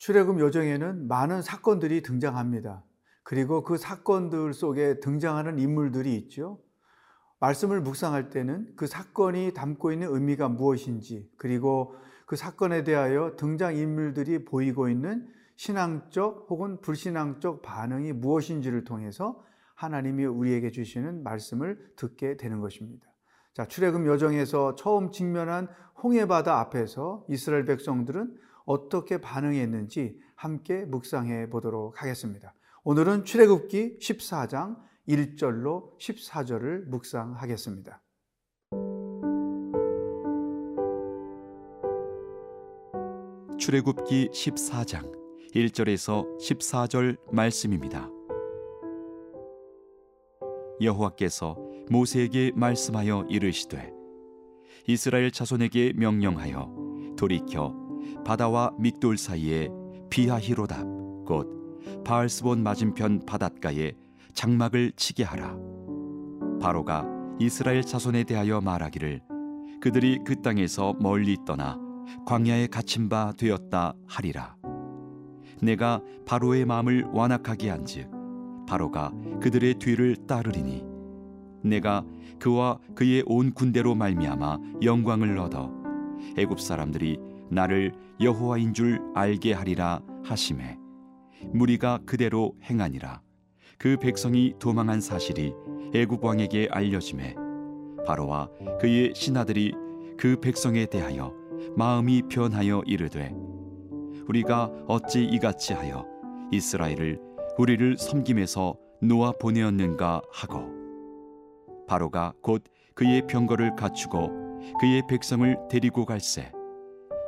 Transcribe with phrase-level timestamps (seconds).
[0.00, 2.82] 출애굽 여정에는 많은 사건들이 등장합니다.
[3.22, 6.58] 그리고 그 사건들 속에 등장하는 인물들이 있죠.
[7.38, 14.46] 말씀을 묵상할 때는 그 사건이 담고 있는 의미가 무엇인지, 그리고 그 사건에 대하여 등장 인물들이
[14.46, 23.06] 보이고 있는 신앙적 혹은 불신앙적 반응이 무엇인지를 통해서 하나님이 우리에게 주시는 말씀을 듣게 되는 것입니다.
[23.52, 25.68] 자, 출애굽 여정에서 처음 직면한
[26.02, 32.54] 홍해 바다 앞에서 이스라엘 백성들은 어떻게 반응했는지 함께 묵상해 보도록 하겠습니다.
[32.84, 34.76] 오늘은 출애굽기 14장
[35.08, 38.00] 1절로 14절을 묵상하겠습니다.
[43.58, 45.18] 출애굽기 14장
[45.52, 48.08] 1절에서 14절 말씀입니다.
[50.80, 51.56] 여호와께서
[51.90, 53.92] 모세에게 말씀하여 이르시되
[54.86, 57.89] 이스라엘 자손에게 명령하여 돌이켜
[58.24, 59.68] 바다와 믹돌 사이에
[60.10, 60.84] 비하히로답
[61.26, 61.60] 곧
[62.04, 63.92] 바알스본 맞은편 바닷가에
[64.34, 65.56] 장막을 치게 하라.
[66.60, 67.06] 바로가
[67.38, 69.22] 이스라엘 자손에 대하여 말하기를
[69.80, 71.78] 그들이 그 땅에서 멀리 떠나
[72.26, 74.56] 광야에 갇힌 바 되었다 하리라.
[75.62, 78.10] 내가 바로의 마음을 완악하게 한즉
[78.66, 80.84] 바로가 그들의 뒤를 따르리니
[81.62, 82.04] 내가
[82.38, 85.72] 그와 그의 온 군대로 말미암아 영광을 얻어
[86.36, 87.18] 애굽 사람들이
[87.50, 90.78] 나를 여호와인 줄 알게 하리라 하심에
[91.52, 93.22] 무리가 그대로 행하니라.
[93.78, 95.54] 그 백성이 도망한 사실이
[95.94, 97.34] 애굽 왕에게 알려짐에
[98.06, 99.72] 바로와 그의 신하들이
[100.18, 101.34] 그 백성에 대하여
[101.76, 103.34] 마음이 변하여 이르되
[104.28, 106.06] 우리가 어찌 이같이 하여
[106.52, 107.18] 이스라엘을
[107.58, 110.68] 우리를 섬김에서 놓아 보내었는가 하고
[111.88, 114.28] 바로가 곧 그의 병거를 갖추고
[114.78, 116.52] 그의 백성을 데리고 갈새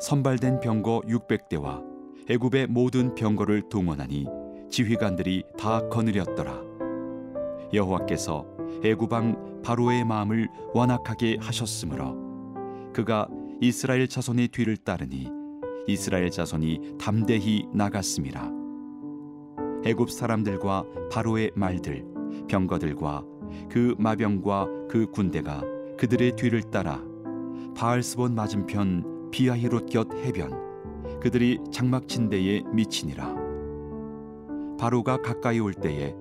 [0.03, 1.81] 선발된 병거 600대와
[2.29, 4.27] 애굽의 모든 병거를 동원하니
[4.69, 6.61] 지휘관들이 다 거느렸더라.
[7.73, 8.45] 여호와께서
[8.83, 12.17] 애굽왕 바로의 마음을 완악하게 하셨으므로
[12.93, 13.29] 그가
[13.61, 15.29] 이스라엘 자손의 뒤를 따르니
[15.87, 18.51] 이스라엘 자손이 담대히 나갔습니다.
[19.85, 22.05] 애굽 사람들과 바로의 말들
[22.49, 23.25] 병거들과
[23.71, 25.63] 그 마병과 그 군대가
[25.97, 27.01] 그들의 뒤를 따라
[27.77, 33.35] 바알스본 맞은편 비아히롯 곁 해변 그들이 장막 친 데에 미치니라.
[34.79, 36.15] 바로가 가까이 올 때에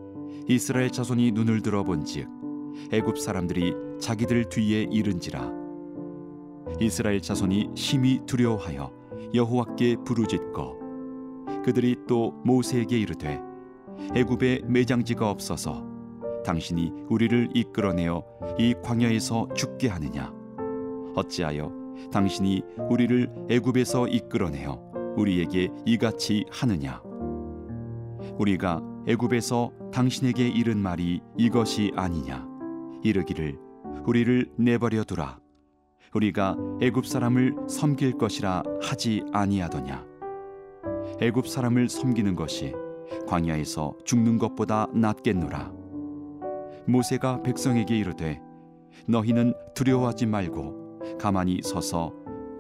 [0.48, 2.28] 이스라엘 자손이 눈을 들어본즉
[2.92, 5.52] 애굽 사람들이 자기들 뒤에 이른지라.
[6.80, 8.92] 이스라엘 자손이 심히 두려워하여
[9.34, 10.82] 여호와께 부르짖고
[11.66, 13.40] 그들이 또 모세에게 이르되
[14.16, 15.86] 애굽에 매장지가 없어서
[16.46, 18.24] 당신이 우리를 이끌어내어
[18.58, 20.34] 이 광야에서 죽게 하느냐?
[21.14, 21.81] 어찌하여
[22.12, 27.02] 당신이 우리를 애굽에서 이끌어내어 우리에게 이같이 하느냐?
[28.38, 32.48] 우리가 애굽에서 당신에게 이른 말이 이것이 아니냐?
[33.04, 33.58] 이르기를
[34.06, 35.40] 우리를 내버려 두라.
[36.14, 40.06] 우리가 애굽 사람을 섬길 것이라 하지 아니하더냐?
[41.20, 42.74] 애굽 사람을 섬기는 것이
[43.28, 45.72] 광야에서 죽는 것보다 낫겠노라?
[46.88, 48.42] 모세가 백성에게 이르되
[49.08, 50.81] 너희는 두려워하지 말고
[51.22, 52.12] 가만히 서서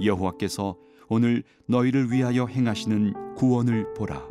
[0.03, 0.77] 여호와께서
[1.09, 4.22] 오늘 너희를 위하여 행하시는 구원을 보라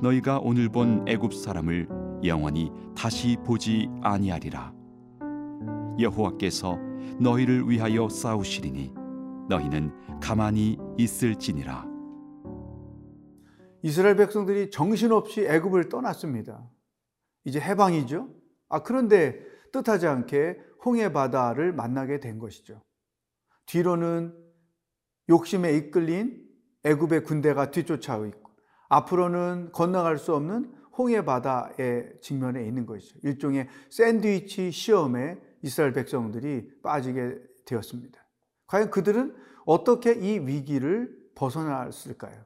[0.00, 1.88] 너희가 오늘 본 애굽 사람을
[2.24, 4.72] 영원히 다시 보지 아니하리라
[5.98, 6.78] 여호와께서
[7.18, 8.94] 너희를 위하여 싸우시리니
[9.48, 11.88] 너희는 가만히 있을지니라
[13.82, 16.68] 이스라엘 백성들이 정신없이 애굽을 떠났습니다.
[17.44, 18.28] 이제 해방이죠.
[18.68, 19.38] 아 그런데
[19.72, 22.80] 뜻하지 않게 홍해 바다를 만나게 된 것이죠.
[23.66, 24.32] 뒤로는
[25.28, 26.48] 욕심에 이끌린
[26.84, 28.52] 애굽의 군대가 뒤쫓아오고 있고
[28.88, 33.18] 앞으로는 건너갈 수 없는 홍해 바다의 직면에 있는 것이죠.
[33.24, 37.36] 일종의 샌드위치 시험에 이스라엘 백성들이 빠지게
[37.66, 38.24] 되었습니다.
[38.68, 39.36] 과연 그들은
[39.66, 42.44] 어떻게 이 위기를 벗어났을까요?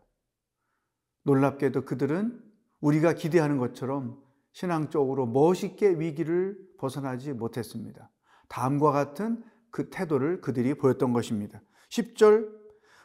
[1.24, 2.42] 놀랍게도 그들은
[2.80, 4.18] 우리가 기대하는 것처럼
[4.52, 8.10] 신앙적으로 멋있게 위기를 벗어나지 못했습니다.
[8.50, 11.62] 다음과 같은 그 태도를 그들이 보였던 것입니다.
[11.88, 12.50] 10절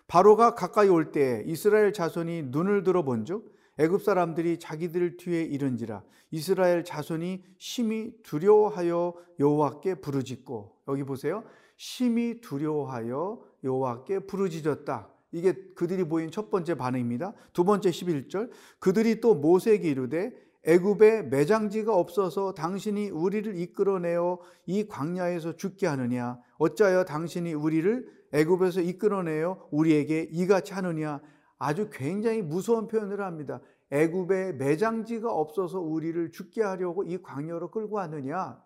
[0.07, 7.44] 바로가 가까이 올때 이스라엘 자손이 눈을 들어 본즉 애굽 사람들이 자기들 뒤에 이른지라 이스라엘 자손이
[7.57, 11.44] 심히 두려워하여 여호와께 부르짖고 여기 보세요.
[11.77, 15.09] 심히 두려워하여 여호와께 부르짖었다.
[15.31, 17.33] 이게 그들이 보인 첫 번째 반응입니다.
[17.53, 18.50] 두 번째 11절
[18.80, 20.33] 그들이 또 모세에게 이르되
[20.65, 29.67] 애굽에 매장지가 없어서 당신이 우리를 이끌어내어 이 광야에서 죽게 하느냐 어찌하여 당신이 우리를 애굽에서 이끌어내어
[29.71, 31.21] 우리에게 이같이 하느냐
[31.57, 33.62] 아주 굉장히 무서운 표현을 합니다.
[33.91, 38.62] 애굽에 매장지가 없어서 우리를 죽게 하려고 이 광야로 끌고 왔느냐?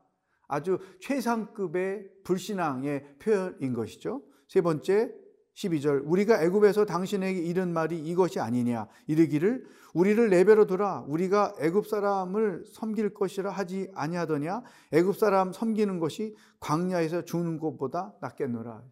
[0.48, 4.24] 아주 최상급의 불신앙의 표현인 것이죠.
[4.48, 5.14] 세 번째
[5.60, 8.88] 12절 우리가 애굽에서 당신에게 이른 말이 이것이 아니냐?
[9.08, 11.02] 이르기를 우리를 내배로 두라.
[11.08, 14.64] 우리가 애굽 사람을 섬길 것이라 하지 아니하더냐?
[14.94, 18.84] 애굽 사람 섬기는 것이 광야에서 죽는 것보다 낫겠노라.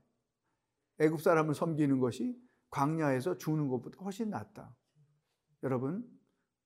[1.00, 2.36] 애굽 사람을 섬기는 것이
[2.72, 4.76] 광야에서 죽는 것보다 훨씬 낫다.
[5.64, 6.04] 여러분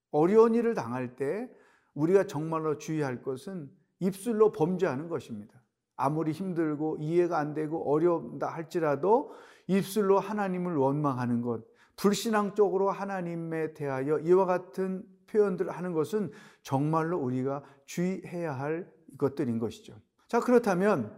[0.10, 1.48] 어려운 일을 당할 때
[1.94, 3.70] 우리가 정말로 주의할 것은
[4.00, 5.62] 입술로 범죄하는 것입니다.
[5.96, 9.34] 아무리 힘들고 이해가 안 되고 어렵다 할지라도
[9.72, 11.64] 입술로 하나님을 원망하는 것,
[11.96, 16.32] 불신앙적으로 하나님에 대하여 이와 같은 표현들을 하는 것은
[16.62, 19.96] 정말로 우리가 주의해야 할 것들인 것이죠.
[20.28, 21.18] 자, 그렇다면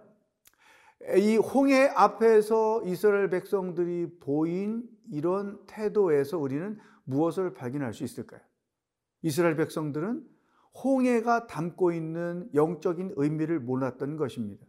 [1.18, 8.40] 이 홍해 앞에서 이스라엘 백성들이 보인 이런 태도에서 우리는 무엇을 발견할 수 있을까요?
[9.22, 10.24] 이스라엘 백성들은
[10.84, 14.66] 홍해가 담고 있는 영적인 의미를 몰랐던 것입니다.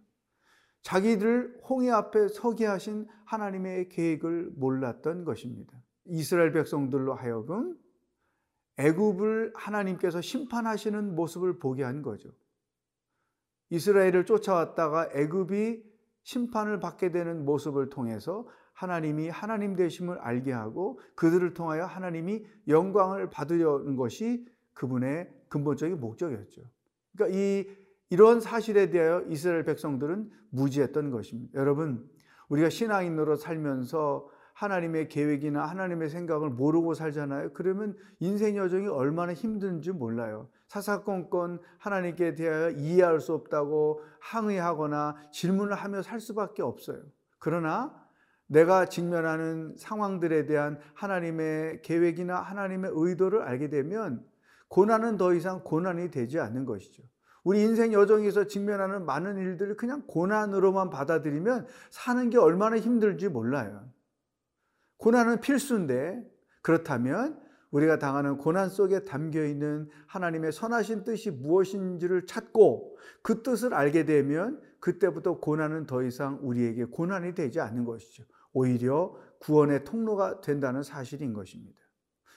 [0.85, 5.73] 자기들 홍해 앞에 서게 하신 하나님의 계획을 몰랐던 것입니다.
[6.05, 7.77] 이스라엘 백성들로 하여금
[8.77, 12.29] 애굽을 하나님께서 심판하시는 모습을 보게 한 거죠.
[13.71, 15.83] 이스라엘을 쫓아왔다가 애굽이
[16.23, 23.97] 심판을 받게 되는 모습을 통해서 하나님이 하나님 되심을 알게 하고 그들을 통하여 하나님이 영광을 받으려는
[23.97, 26.63] 것이 그분의 근본적인 목적이었죠.
[27.17, 31.59] 그러니까 이 이런 사실에 대하여 이스라엘 백성들은 무지했던 것입니다.
[31.59, 32.09] 여러분,
[32.49, 37.53] 우리가 신앙인으로 살면서 하나님의 계획이나 하나님의 생각을 모르고 살잖아요.
[37.55, 40.49] 그러면 인생 여정이 얼마나 힘든지 몰라요.
[40.69, 47.03] 사사건건 하나님께 대하여 이해할 수 없다고 항의하거나 질문을 하며 살 수밖에 없어요.
[47.39, 47.95] 그러나
[48.47, 54.25] 내가 직면하는 상황들에 대한 하나님의 계획이나 하나님의 의도를 알게 되면
[54.69, 57.03] 고난은 더 이상 고난이 되지 않는 것이죠.
[57.45, 63.89] 우리 인생 여정에서 직면하는 많은 일들을 그냥 고난으로만 받아들이면 사는 게 얼마나 힘들지 몰라요.
[64.97, 66.25] 고난은 필수인데
[66.63, 67.39] 그렇다면
[67.71, 74.61] 우리가 당하는 고난 속에 담겨 있는 하나님의 선하신 뜻이 무엇인지를 찾고 그 뜻을 알게 되면
[74.81, 78.25] 그때부터 고난은 더 이상 우리에게 고난이 되지 않는 것이죠.
[78.53, 81.84] 오히려 구원의 통로가 된다는 사실인 것입니다.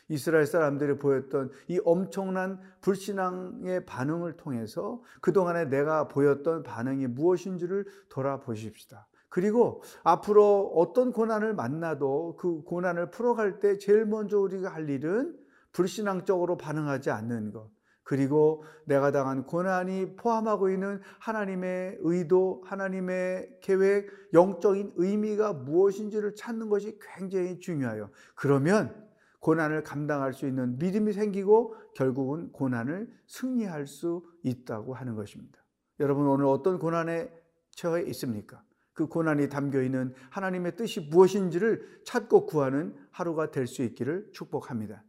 [0.09, 9.07] 이스라엘 사람들이 보였던 이 엄청난 불신앙의 반응을 통해서 그동안에 내가 보였던 반응이 무엇인지를 돌아보십시다.
[9.29, 15.37] 그리고 앞으로 어떤 고난을 만나도 그 고난을 풀어갈 때 제일 먼저 우리가 할 일은
[15.73, 17.69] 불신앙적으로 반응하지 않는 것.
[18.03, 26.97] 그리고 내가 당한 고난이 포함하고 있는 하나님의 의도, 하나님의 계획, 영적인 의미가 무엇인지를 찾는 것이
[27.01, 28.09] 굉장히 중요해요.
[28.33, 29.06] 그러면
[29.39, 35.63] 고난을 감당할 수 있는 믿음이 생기고 결국은 고난을 승리할 수 있다고 하는 것입니다.
[35.99, 37.31] 여러분 오늘 어떤 고난에
[37.71, 38.63] 처해 있습니까?
[38.93, 45.03] 그 고난이 담겨 있는 하나님의 뜻이 무엇인지를 찾고 구하는 하루가 될 수 있기를 축복합니다.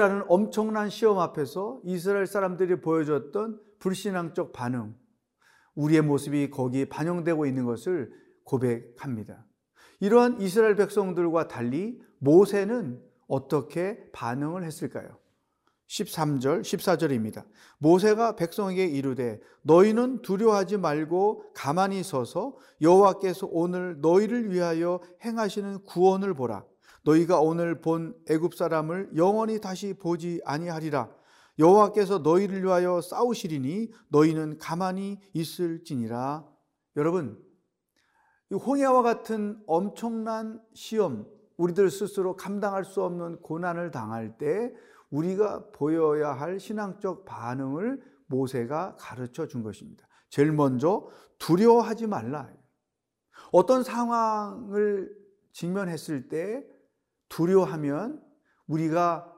[0.00, 4.94] 홍해라는 엄청난 시험 앞에서 이스라엘 사람들이 보여줬던 불신앙적 반응,
[5.74, 8.10] 우리의 모습이 거기에 반영되고 있는 것을
[8.44, 9.44] 고백합니다.
[10.00, 15.18] 이러한 이스라엘 백성들과 달리 모세는 어떻게 반응을 했을까요?
[15.88, 17.44] 13절, 14절입니다.
[17.78, 26.64] 모세가 백성에게 이르되 너희는 두려워하지 말고 가만히 서서 여호와께서 오늘 너희를 위하여 행하시는 구원을 보라.
[27.04, 31.10] 너희가 오늘 본 애굽 사람을 영원히 다시 보지 아니하리라.
[31.58, 36.46] 여호와께서 너희를 위하여 싸우시리니 너희는 가만히 있을지니라.
[36.96, 37.42] 여러분,
[38.52, 41.26] 홍해와 같은 엄청난 시험,
[41.56, 44.72] 우리들 스스로 감당할 수 없는 고난을 당할 때
[45.10, 50.06] 우리가 보여야 할 신앙적 반응을 모세가 가르쳐 준 것입니다.
[50.30, 52.48] 제일 먼저 두려워하지 말라.
[53.52, 55.12] 어떤 상황을
[55.52, 56.64] 직면했을 때
[57.30, 58.22] 두려워하면
[58.66, 59.32] 우리가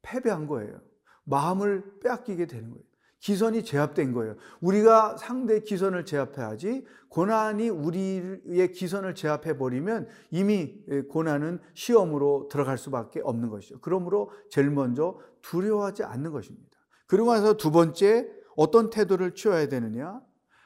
[0.00, 0.80] 패배한 거예요.
[1.24, 2.82] 마음을 빼앗기게 되는 거예요.
[3.20, 4.34] 기선이 제압된 거예요.
[4.60, 13.48] 우리가 상대 기선을 제압해야지 고난이 우리의 기선을 제압해 버리면 이미 고난은 시험으로 들어갈 수밖에 없는
[13.48, 13.78] 것이죠.
[13.80, 16.76] 그러므로 제일 먼저 두려워하지 않는 것입니다.
[17.06, 20.20] 그리고 나서 두 번째 어떤 태도를 취해야 되느냐?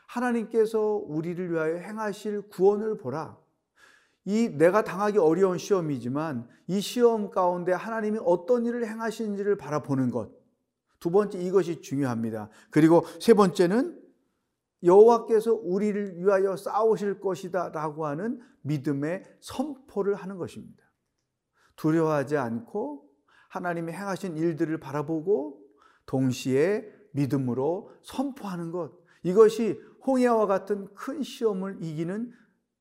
[0.08, 3.36] 하나님께서 우리를 위하여 행하실 구원을 보라.
[4.26, 10.32] 이 내가 당하기 어려운 시험이지만 이 시험 가운데 하나님이 어떤 일을 행하시는지를 바라보는 것.
[10.98, 12.50] 두 번째 이것이 중요합니다.
[12.70, 14.02] 그리고 세 번째는
[14.82, 20.82] 여호와께서 우리를 위하여 싸우실 것이다라고 하는 믿음의 선포를 하는 것입니다.
[21.76, 23.08] 두려워하지 않고
[23.48, 25.62] 하나님이 행하신 일들을 바라보고
[26.06, 28.92] 동시에 믿음으로 선포하는 것.
[29.22, 32.32] 이것이 홍해와 같은 큰 시험을 이기는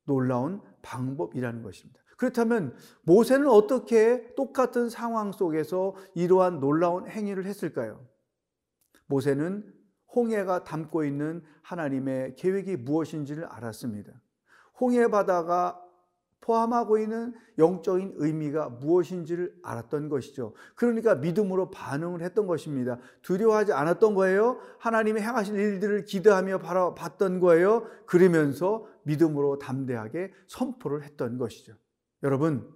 [0.06, 2.00] 놀라운 방법이라는 것입니다.
[2.18, 8.08] 그렇다면 모세는 어떻게 똑같은 상황 속에서 이러한 놀라운 행위를 했을까요?
[9.08, 9.74] 모세는
[10.16, 14.14] 홍해가 담고 있는 하나님의 계획이 무엇인지를 알았습니다.
[14.80, 15.82] 홍해 바다가
[16.42, 20.54] 포함하고 있는 영적인 의미가 무엇인지를 알았던 것이죠.
[20.76, 23.00] 그러니까 믿음으로 반응을 했던 것입니다.
[23.24, 24.60] 두려워하지 않았던 거예요.
[24.80, 27.88] 하나님이 행하실 일들을 기대하며 바라봤던 거예요.
[28.06, 31.74] 그러면서 믿음으로 담대하게 선포를 했던 것이죠.
[32.24, 32.72] 여러분,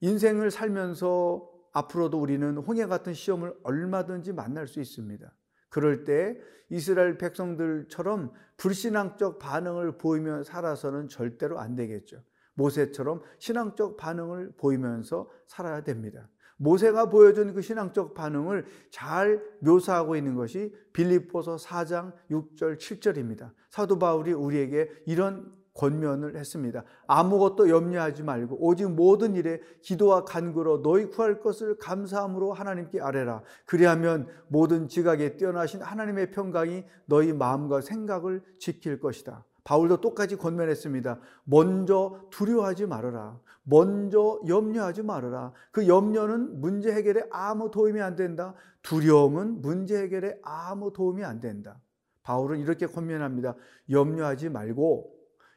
[0.00, 5.30] 인생을 살면서 앞으로도 우리는 홍해 같은 시험을 얼마든지 만날 수 있습니다.
[5.68, 6.38] 그럴 때
[6.70, 12.22] 이스라엘 백성들처럼 불신앙적 반응을 보이며 살아서는 절대로 안 되겠죠.
[12.54, 16.28] 모세처럼 신앙적 반응을 보이면서 살아야 됩니다.
[16.56, 23.52] 모세가 보여준 그 신앙적 반응을 잘 묘사하고 있는 것이 빌립보서 4장 6절 7절입니다.
[23.70, 26.84] 사도 바울이 우리에게 이런 권면을 했습니다.
[27.08, 33.42] 아무것도 염려하지 말고 오직 모든 일에 기도와 간구로 너희 구할 것을 감사함으로 하나님께 아뢰라.
[33.66, 39.44] 그리하면 모든 지각에 뛰어나신 하나님의 평강이 너희 마음과 생각을 지킬 것이다.
[39.64, 41.18] 바울도 똑같이 권면했습니다.
[41.44, 43.40] 먼저 두려워하지 말아라.
[43.62, 45.52] 먼저 염려하지 말아라.
[45.70, 48.54] 그 염려는 문제 해결에 아무 도움이 안 된다.
[48.82, 51.80] 두려움은 문제 해결에 아무 도움이 안 된다.
[52.22, 53.56] 바울은 이렇게 권면합니다.
[53.90, 55.14] 염려하지 말고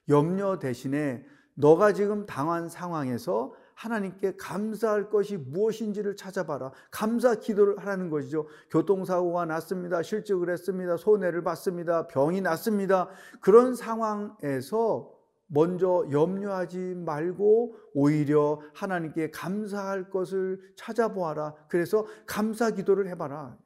[0.09, 6.71] 염려 대신에 너가 지금 당한 상황에서 하나님께 감사할 것이 무엇인지를 찾아봐라.
[6.89, 8.47] 감사 기도를 하라는 것이죠.
[8.71, 10.01] 교통사고가 났습니다.
[10.01, 10.97] 실직을 했습니다.
[10.97, 12.07] 손해를 봤습니다.
[12.07, 13.07] 병이 났습니다.
[13.39, 15.13] 그런 상황에서
[15.45, 21.53] 먼저 염려하지 말고 오히려 하나님께 감사할 것을 찾아보아라.
[21.69, 23.57] 그래서 감사 기도를 해봐라.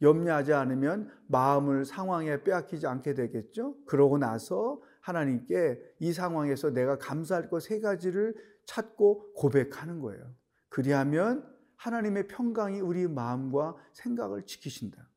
[0.00, 3.74] 염려하지 않으면 마음을 상황에 빼앗기지 않게 되겠죠.
[3.84, 8.34] 그러고 나서 하나님께 이 상황에서 내가 감사할 것 세 가지를
[8.68, 10.30] 찾고 고백하는 거예요.
[10.68, 11.44] 그리하면
[11.76, 15.08] 하나님의 평강이 우리 마음과 생각을 지키신다.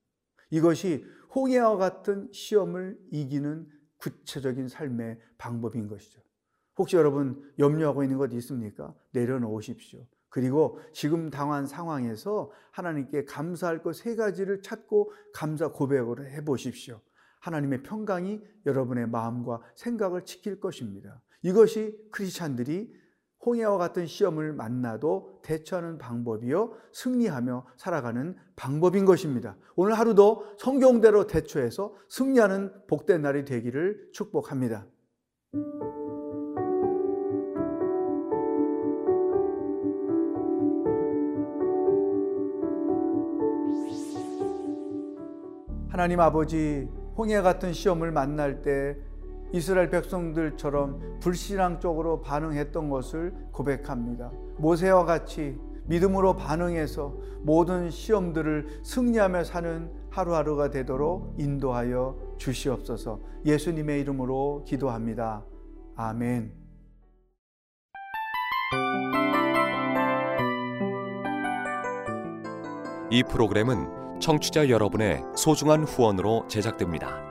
[0.49, 1.05] 이것이
[1.35, 3.67] 홍해와 같은 시험을 이기는
[3.97, 6.21] 구체적인 삶의 방법인 것이죠.
[6.77, 8.95] 혹시 여러분 염려하고 있는 것 있습니까?
[9.11, 10.07] 내려놓으십시오.
[10.29, 17.01] 그리고 지금 당한 상황에서 하나님께 감사할 것 세 가지를 찾고 감사 고백을 해 보십시오.
[17.41, 21.21] 하나님의 평강이 여러분의 마음과 생각을 지킬 것입니다.
[21.41, 23.00] 이것이 크리스찬들이
[23.45, 26.73] 홍해와 같은 시험을 만나도 대처하는 방법이요.
[26.93, 29.57] 승리하며 살아가는 방법인 것입니다.
[29.75, 34.85] 오늘 하루도 성경대로 대처해서 승리하는 복된 날이 되기를 축복합니다.
[45.89, 48.97] 하나님 아버지 홍해 같은 시험을 만날 때
[49.53, 54.31] 이스라엘 백성들처럼 불신앙적으로 반응했던 것을 고백합니다.
[54.57, 65.43] 모세와 같이 믿음으로 반응해서 모든 시험들을 승리하며 사는 하루하루가 되도록 인도하여 주시옵소서 예수님의 이름으로 기도합니다.
[65.95, 66.53] 아멘.
[73.09, 77.30] 이 프로그램은 청취자 여러분의 소중한 후원으로 제작됩니다.